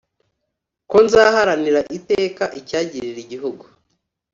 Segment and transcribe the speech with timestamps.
[0.89, 3.65] ko nzaharanira iteka icyagirira igihugu